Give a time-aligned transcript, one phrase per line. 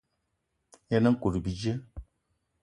[0.91, 1.73] Yen nkout bíjé.